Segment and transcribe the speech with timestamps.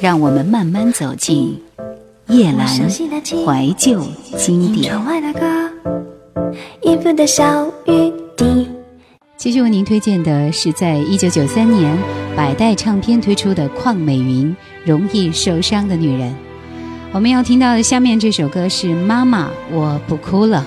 [0.00, 1.60] 让我们慢慢走进
[2.28, 4.02] 叶阑怀旧
[4.38, 4.98] 经典。
[9.36, 11.94] 继续为您推荐的是在一九九三年
[12.34, 14.56] 百代唱片推出的邝美云
[14.90, 16.30] 《容易受伤的女人》。
[17.12, 20.66] 我们要听到的下面这首歌是《妈妈，我不哭了》。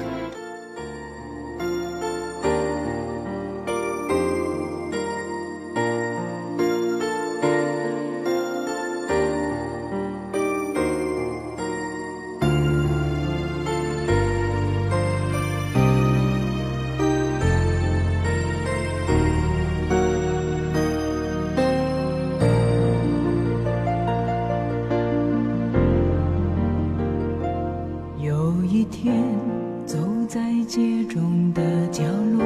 [30.64, 32.06] 世界中的角
[32.38, 32.46] 落，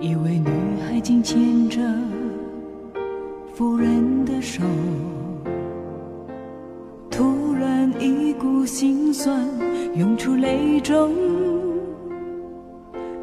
[0.00, 0.48] 一位女
[0.80, 1.78] 孩紧牵着
[3.52, 4.62] 夫人的手，
[7.10, 9.46] 突然一股心酸
[9.94, 11.12] 涌出泪中。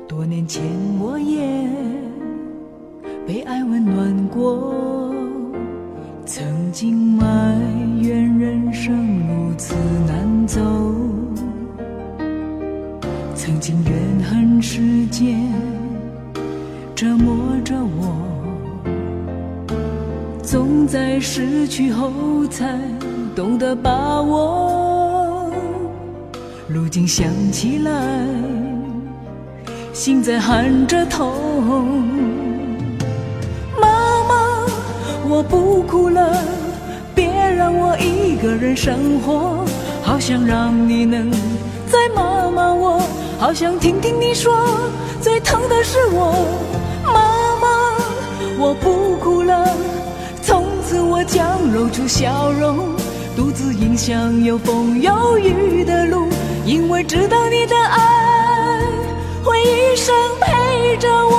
[0.08, 0.62] 多年前
[1.00, 1.68] 我也
[3.26, 5.12] 被爱温暖过，
[6.28, 7.33] 曾经吗？
[21.36, 22.12] 失去后
[22.48, 22.78] 才
[23.36, 25.52] 懂得把握，
[26.68, 27.92] 如今想起来，
[29.94, 31.34] 心在喊着痛。
[33.82, 33.88] 妈
[34.30, 34.68] 妈，
[35.28, 36.38] 我不哭了，
[37.16, 39.66] 别让我一个人生活。
[40.04, 41.32] 好想让你能
[41.88, 43.02] 再骂骂我，
[43.40, 44.54] 好想听听你说，
[45.20, 46.32] 最疼的是我。
[47.04, 47.98] 妈妈，
[48.60, 49.68] 我不哭了，
[51.26, 52.96] 将露出笑容，
[53.36, 56.28] 独自迎向有风有雨的路。
[56.66, 58.82] 因为知道你的爱
[59.44, 61.34] 会一生陪着我。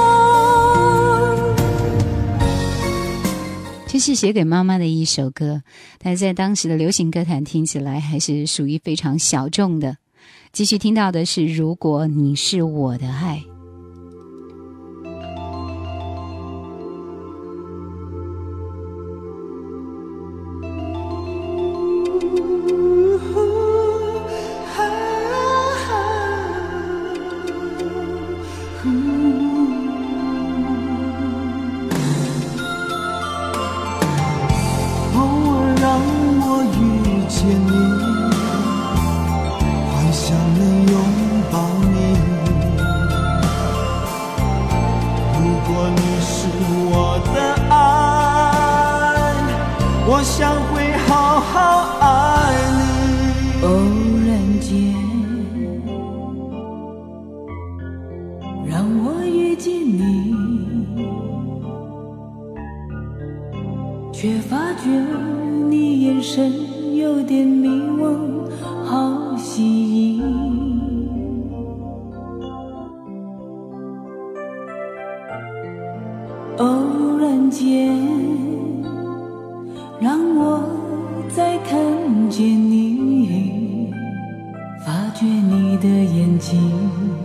[3.87, 5.63] 这是写给妈妈的一首歌，
[5.99, 9.97] 但在当时的流行歌坛听起来还是属于非常小众的。
[10.53, 13.43] 继续听到的是《如果你是我的爱》。
[28.85, 29.14] Mm-hmm.
[80.01, 83.93] 让我再看见你
[84.85, 87.24] 发觉你的眼睛。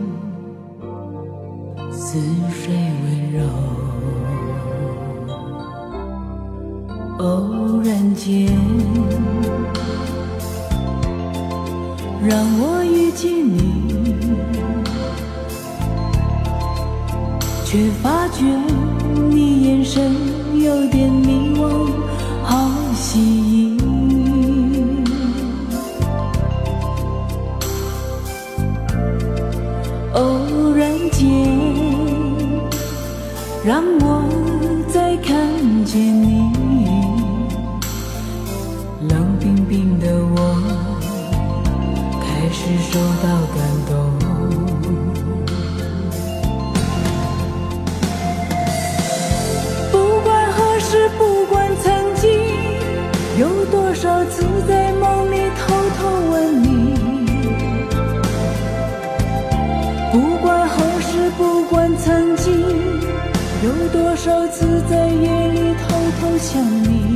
[64.21, 67.15] 多少次在夜里偷偷想你。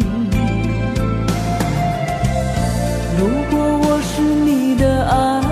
[3.20, 5.43] 如果我是你的爱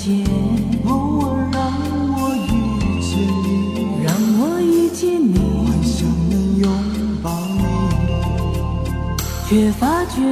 [0.00, 0.24] 然间，
[0.86, 1.60] 偶尔让
[2.14, 2.48] 我遇
[3.02, 4.08] 见你，让
[4.38, 5.36] 我遇见你，
[5.66, 6.64] 幻想能拥
[7.22, 7.60] 抱你，
[9.46, 10.22] 却发觉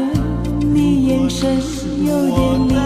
[0.61, 1.61] 你眼神
[2.03, 2.78] 有点迷。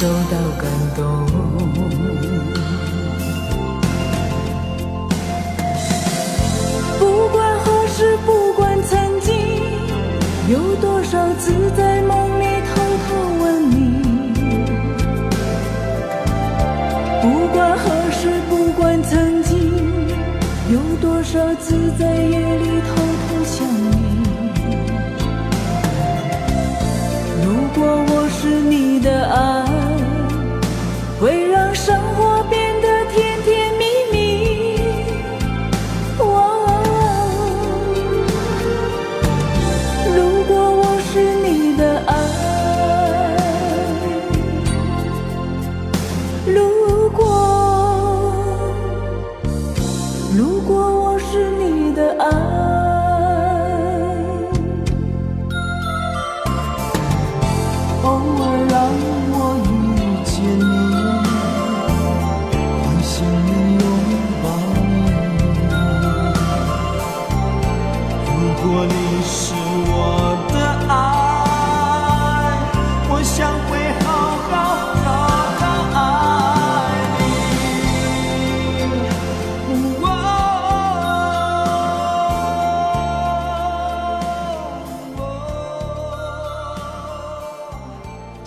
[0.00, 0.64] 受到感
[0.96, 1.04] 动。
[6.98, 9.36] 不管何时，不管曾经，
[10.48, 13.08] 有多少次在梦里偷偷
[13.42, 13.76] 问你。
[17.20, 19.52] 不管何时，不管曾经，
[20.72, 22.96] 有多少次在夜里偷
[23.28, 23.92] 偷想你。
[27.44, 29.69] 如果我是你的爱，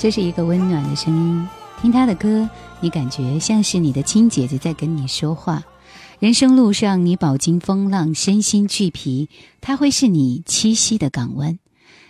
[0.04, 1.48] 这是一个温暖的声音，
[1.82, 2.50] 听他的歌，
[2.82, 5.64] 你感觉像是你的亲姐姐在跟你说话。
[6.20, 9.30] 人生路上，你饱经风浪，身心俱疲，
[9.62, 11.58] 他会是你栖息的港湾。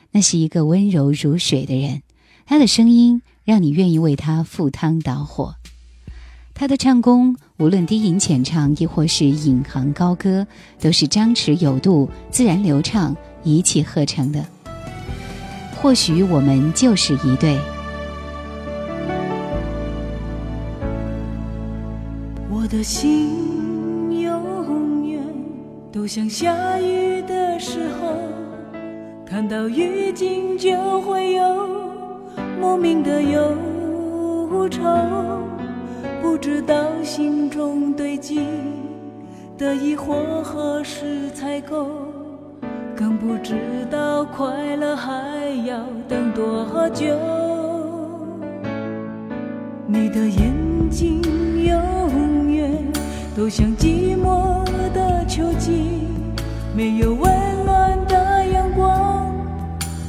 [0.09, 2.01] 那是一个温柔如水的人，
[2.47, 5.53] 他的声音让你愿意为他赴汤蹈火。
[6.55, 10.47] 他的唱功，无论低吟浅唱，亦或是引吭高歌，
[10.81, 14.43] 都是张弛有度、自然流畅、一气呵成的。
[15.75, 17.61] 或许我们就是一对。
[22.73, 25.21] 的心永远
[25.91, 28.15] 都像下雨的时候，
[29.23, 31.69] 看到雨景就会有
[32.59, 33.55] 莫名的忧
[34.71, 34.81] 愁，
[36.19, 38.47] 不知道心中堆积
[39.55, 41.91] 的疑惑何时才够，
[42.95, 45.11] 更不知道快乐还
[45.67, 45.77] 要
[46.07, 47.05] 等多久。
[49.85, 51.21] 你的眼睛
[51.63, 51.79] 永
[52.53, 52.69] 月
[53.35, 56.01] 都像寂寞的秋季，
[56.75, 57.31] 没有温
[57.65, 59.33] 暖的阳光，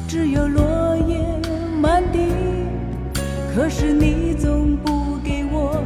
[0.07, 1.19] 只有落叶
[1.81, 2.19] 满地。
[3.55, 5.83] 可是你总不给我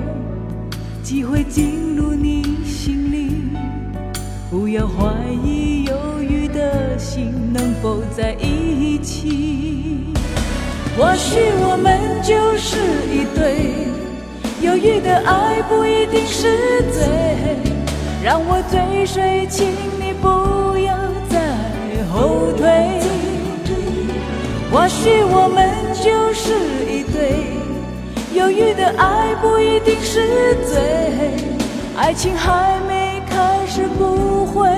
[1.03, 3.31] 机会进入你心里，
[4.51, 10.13] 不要怀疑犹豫的心能否在一起。
[10.97, 12.79] 或许我们就是
[13.13, 13.78] 一对，
[14.69, 17.09] 犹豫的爱不一定是罪。
[18.23, 20.95] 让我追随，请你不要
[21.31, 21.41] 再
[22.13, 22.69] 后退。
[24.71, 26.53] 或许我们就是
[26.85, 27.57] 一对，
[28.35, 30.77] 犹豫的爱不一定是罪。
[31.97, 34.69] 爱情还没开始，不会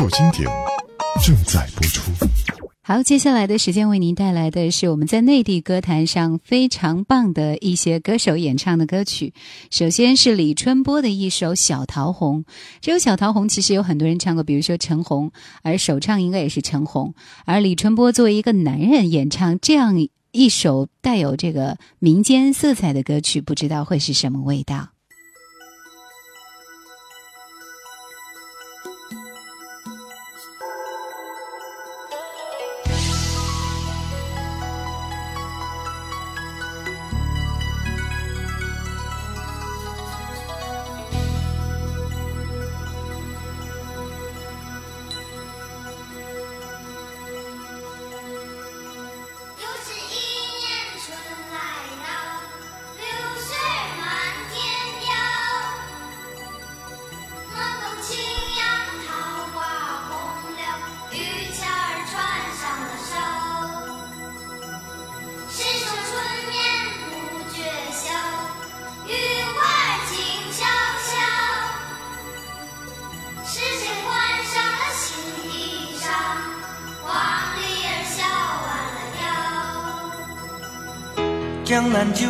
[0.00, 0.48] 旧经典
[1.22, 2.00] 正在播出。
[2.80, 9.34] 好，接下来的时间为您带来的是我们在内地歌坛上非常棒的一些歌手演唱的歌曲。
[9.70, 12.44] 首先是李春波的一首《小桃红》，
[12.80, 15.30] 这首《小桃红》其实有很多人唱过，比如说陈红，
[15.62, 17.14] 而首唱应该也是陈红。
[17.44, 19.94] 而李春波作为一个男人演唱这样
[20.30, 24.88] 一首带有这个民间色彩的歌曲，不知道会是什么味道。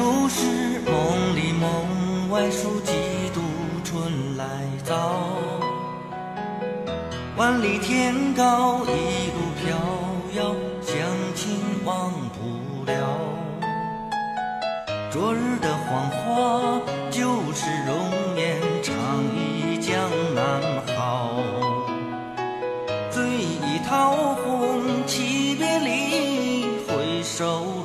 [0.01, 2.93] 就是梦里梦外，数几
[3.35, 3.43] 度
[3.85, 4.47] 春来
[4.83, 4.97] 早。
[7.37, 9.77] 万里天高，一路飘
[10.37, 10.97] 摇，乡
[11.35, 12.95] 亲忘不了。
[15.11, 16.81] 昨日的黄花，
[17.11, 17.21] 就
[17.53, 17.95] 是容
[18.39, 18.97] 颜，长
[19.37, 20.43] 忆江南
[20.97, 21.35] 好。
[23.11, 27.80] 醉意桃红，泣别离，回首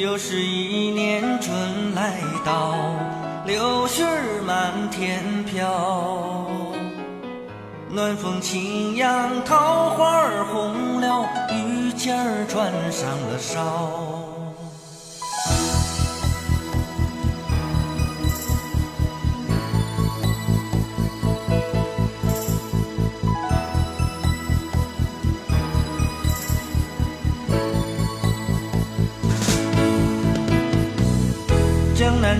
[0.00, 2.74] 又是一年春来到，
[3.44, 4.02] 柳絮
[4.46, 6.46] 满天飘。
[7.90, 14.29] 暖风轻扬，桃花红了，雨尖儿穿上了梢。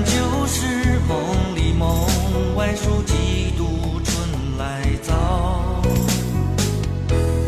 [0.05, 2.07] 就是梦里梦
[2.57, 4.17] 外，数几度春
[4.59, 5.83] 来早。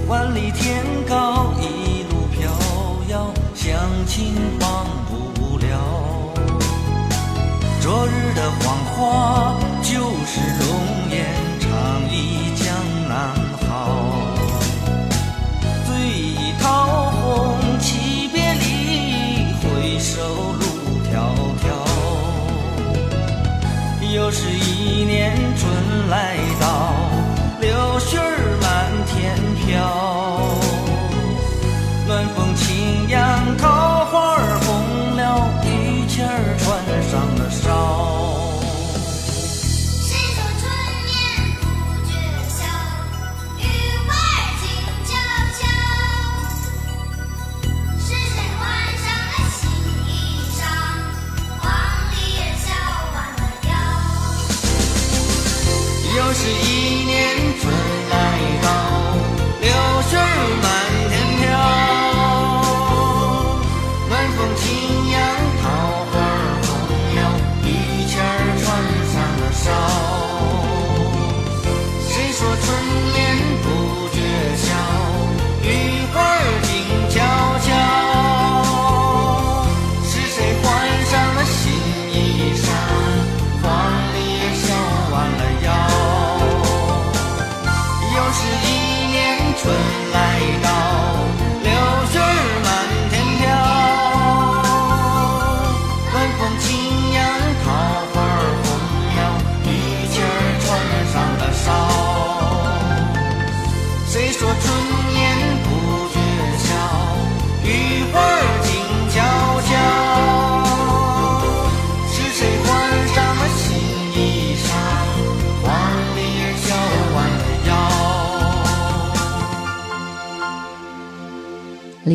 [0.07, 2.51] 万里天高，一路飘
[3.09, 3.73] 摇，乡
[4.07, 6.35] 亲忘不了。
[7.81, 10.41] 昨日的黄花，就是
[24.33, 26.92] 又是一年春来到，
[88.33, 89.75] 又是一年春
[90.11, 90.17] 来
[90.65, 90.72] 到，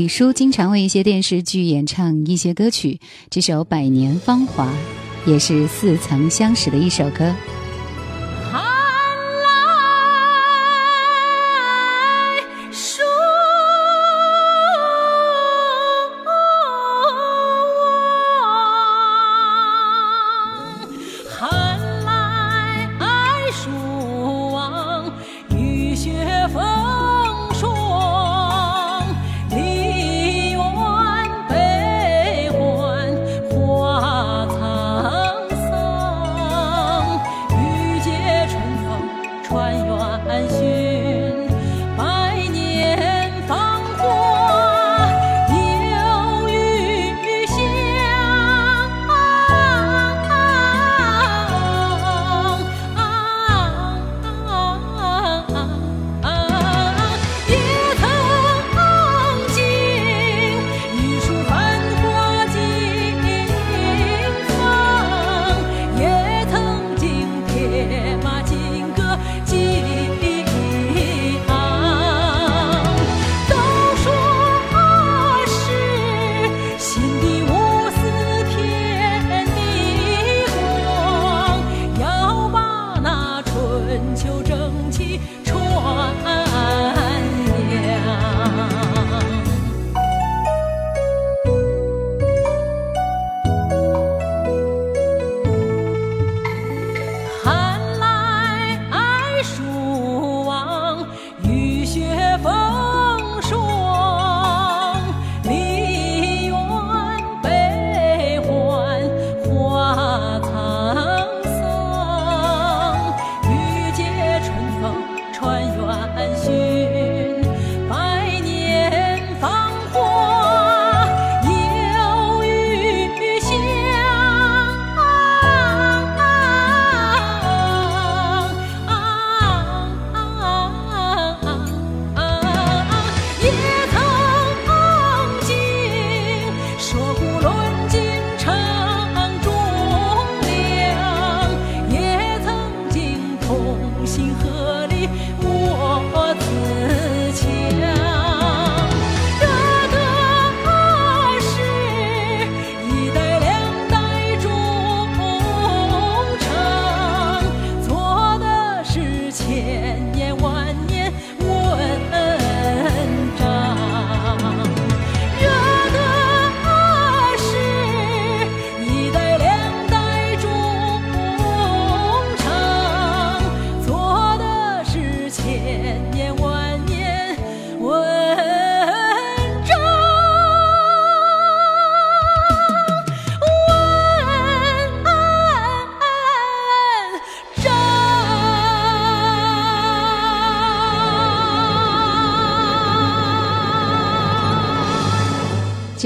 [0.08, 2.98] 李叔经常为一些电视剧演唱一些歌曲，
[3.30, 4.74] 这首《百年芳华》
[5.30, 7.36] 也是似曾相识的一首歌。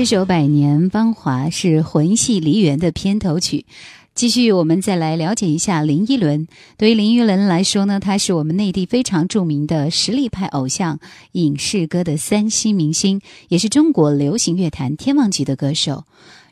[0.01, 3.67] 这首《百年芳华》是魂系梨园的片头曲。
[4.15, 6.47] 继续，我们再来了解一下林依轮。
[6.75, 10.99] 对于林依轮来说呢，她是我们内地非常著名的实力派偶像、
[11.33, 16.05] 影视歌的三栖明星，也是中国流行乐坛天王级的歌手，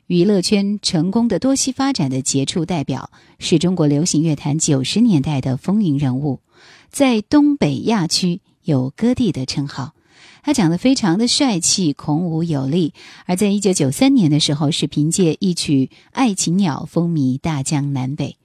[0.05, 3.09] 娱乐圈成功的多栖发展的杰出代表，
[3.39, 6.41] 是中国流行乐坛九十年代的风云人物，
[6.91, 9.93] 在东北亚区有“歌帝”的称号。
[10.43, 12.93] 他长得非常的帅气，孔武有力。
[13.25, 18.37] 而在一九九三年的时候，是凭借一曲《爱情鸟》风靡大江南北。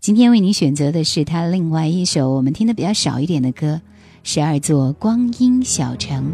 [0.00, 3.76] 今天为您选择的是他另外一首我们听的比较少一点的歌，
[4.22, 6.24] 《十二座光阴小城》。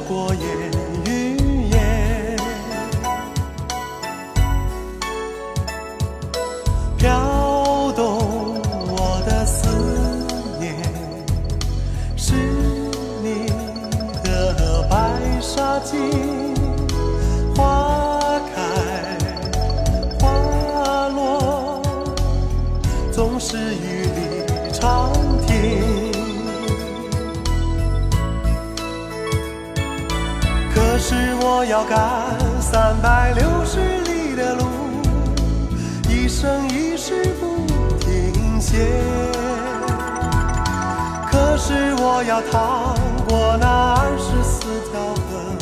[0.00, 0.67] 过眼
[31.78, 34.64] 要赶三百六十里的路，
[36.08, 37.64] 一生一世不
[38.00, 38.78] 停歇。
[41.30, 42.96] 可是我要趟
[43.28, 45.54] 过那二十四条河，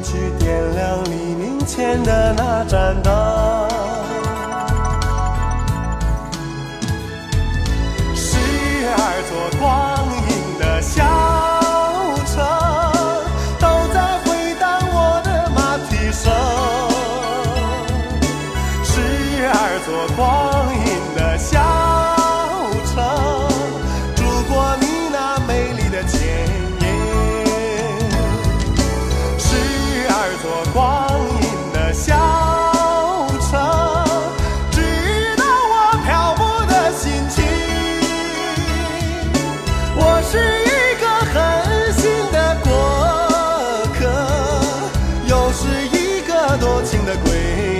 [0.00, 3.12] 去点亮黎明前的那盏灯。
[47.24, 47.77] 归。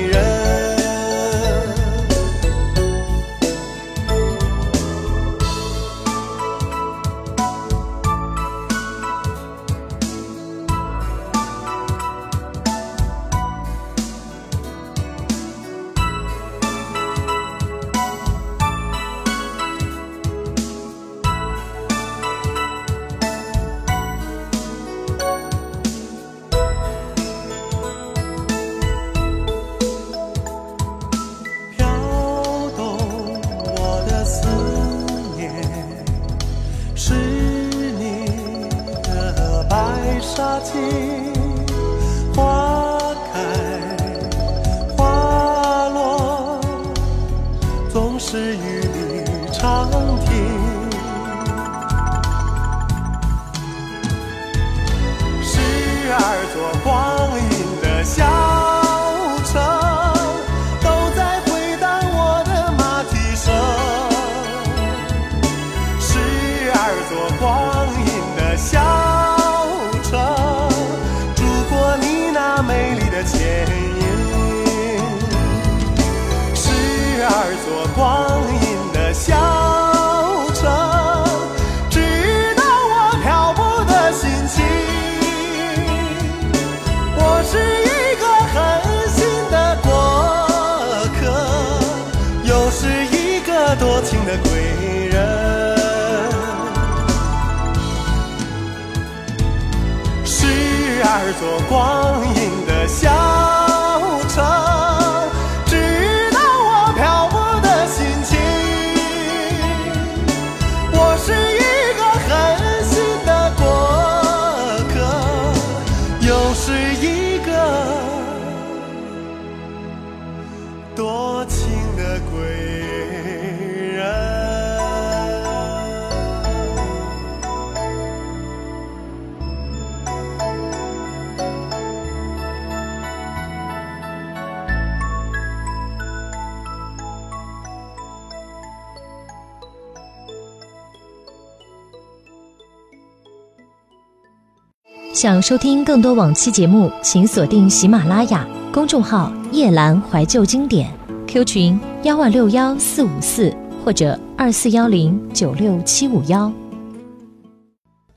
[145.18, 150.88] 想收听更多往期节目，请锁定喜马拉雅公众号“夜阑怀旧经典
[151.26, 153.52] ”，Q 群幺二六幺四五四
[153.84, 156.52] 或者二四幺零九六七五幺。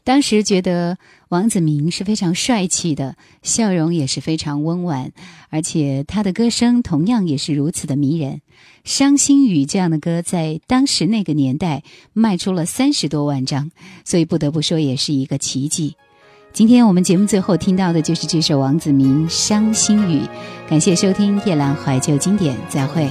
[0.03, 5.11] 当时觉得王子明是非常帅气的，笑容也是非常温婉，
[5.49, 8.33] 而且他的歌声同样也是如此的迷人。
[8.83, 11.81] 《伤心雨》这样的歌在当时那个年代
[12.13, 13.71] 卖出了三十多万张，
[14.05, 15.95] 所以不得不说也是一个奇迹。
[16.53, 20.19] 今天我们节目最后听到的就是这首王子明《伤心雨》，
[20.69, 23.09] 感谢收听夜阑怀旧经典，再会。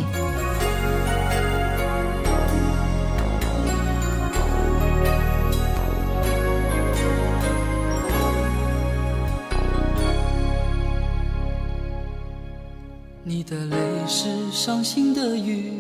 [13.25, 13.77] 你的泪
[14.07, 15.73] 是伤心的雨，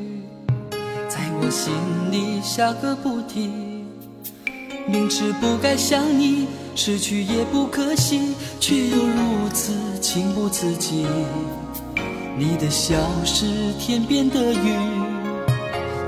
[1.09, 1.75] 在我心
[2.11, 3.85] 里下个不停。
[4.89, 6.49] 明知不该想你，
[6.83, 11.07] 失去也不可惜，却又如此情不自禁。
[12.39, 13.45] 你的笑是
[13.79, 14.79] 天边的云，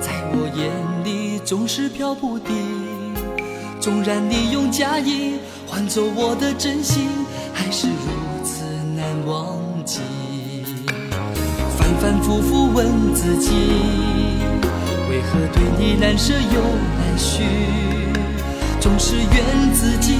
[0.01, 0.73] 在我眼
[1.05, 2.57] 里总是飘不定。
[3.83, 5.35] 纵然你用假意
[5.67, 7.07] 换走我的真心，
[7.53, 8.65] 还是如此
[8.97, 10.01] 难忘记。
[11.77, 13.51] 反反复复问自己，
[15.11, 16.63] 为何对你难舍又
[16.97, 18.02] 难续？
[18.83, 20.17] 总是怨自己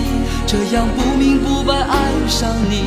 [0.47, 2.85] 这样不明不白爱上你。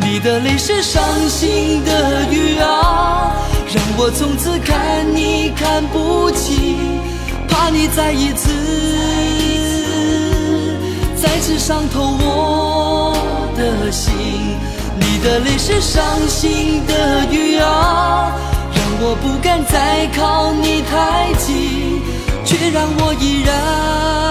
[0.00, 3.36] 你的泪是伤心的雨啊，
[3.74, 6.78] 让我从此看你看不起，
[7.46, 8.48] 怕你再一次
[11.20, 13.14] 再次伤透我
[13.58, 14.14] 的心。
[14.98, 18.32] 你的泪是伤心的雨啊，
[18.74, 21.85] 让我不敢再靠你太近，
[22.46, 24.25] 却让我依然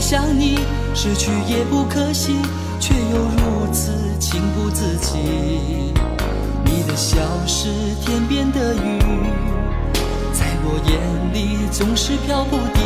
[0.00, 0.58] 想你，
[0.94, 2.36] 失去也不可惜，
[2.80, 5.92] 却又如此情不自禁。
[6.64, 7.68] 你的笑是
[8.00, 8.98] 天边的云，
[10.32, 10.98] 在我眼
[11.34, 12.82] 里总是飘不定。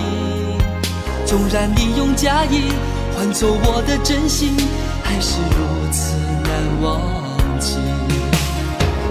[1.27, 2.73] 纵然你用假意
[3.15, 4.57] 换走我的真心，
[5.03, 6.51] 还是如此难
[6.83, 7.01] 忘
[7.61, 7.77] 记。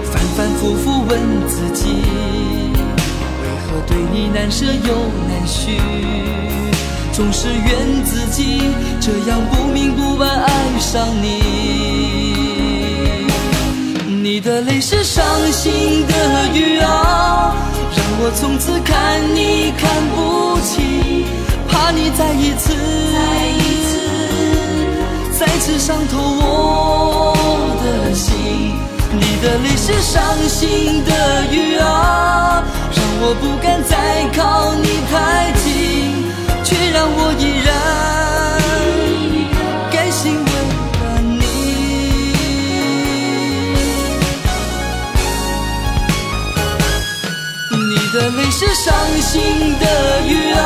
[0.04, 1.88] 反反复复问自己，
[3.40, 4.94] 为何对你难舍又
[5.28, 5.80] 难续？
[7.12, 8.62] 总是怨自己
[9.00, 10.48] 这样不明不白爱
[10.80, 11.42] 上你。
[14.22, 17.54] 你的泪是伤心的雨啊，
[17.94, 21.26] 让我从此看你看不起，
[21.68, 22.72] 怕你再一次
[25.38, 27.34] 再次伤透我
[27.82, 28.32] 的心。
[29.14, 36.01] 你的泪是伤心的雨啊，让我不敢再靠你太近，
[36.64, 37.70] 却让我依然
[39.90, 41.32] 甘心为了你。
[47.70, 49.32] 你的泪是伤心
[49.78, 49.84] 的
[50.26, 50.58] 雨啊，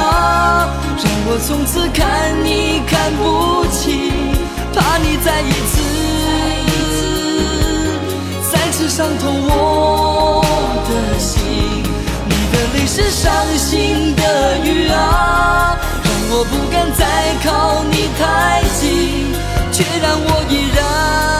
[1.03, 2.01] 让我从此看
[2.45, 3.23] 你看不
[3.71, 4.13] 起，
[4.75, 5.75] 怕你再一次。
[8.53, 10.45] 再次伤透我
[10.89, 11.35] 的心，
[12.29, 13.25] 你的泪是伤
[13.57, 14.23] 心的
[14.65, 14.95] 雨啊，
[16.38, 19.33] 我不敢再靠你太近，
[19.72, 21.36] 却让我依然。